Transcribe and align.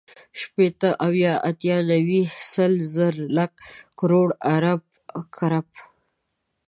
شپېته، 0.39 0.89
اويا، 1.05 1.33
اتيا، 1.49 1.77
نيوي، 1.89 2.23
سل، 2.51 2.73
زر، 2.93 3.15
لک، 3.37 3.53
کروړ، 3.99 4.27
ارب، 4.55 4.83
کرب 5.37 5.67